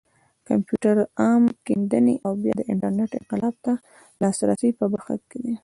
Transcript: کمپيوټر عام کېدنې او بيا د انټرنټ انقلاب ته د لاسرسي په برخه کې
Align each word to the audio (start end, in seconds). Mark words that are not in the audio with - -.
کمپيوټر 0.47 0.95
عام 1.21 1.43
کېدنې 1.65 2.15
او 2.25 2.31
بيا 2.41 2.53
د 2.57 2.61
انټرنټ 2.71 3.11
انقلاب 3.19 3.55
ته 3.65 3.73
د 3.79 3.81
لاسرسي 4.21 4.69
په 4.79 4.85
برخه 4.93 5.15
کې 5.29 5.45